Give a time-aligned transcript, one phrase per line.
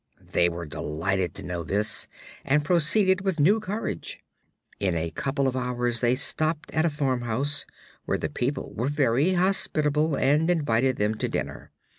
[0.31, 2.07] They were delighted to know this,
[2.43, 4.23] and proceeded with new courage.
[4.79, 7.67] In a couple of hours they stopped at a farmhouse,
[8.05, 11.71] where the people were very hospitable and invited them to dinner.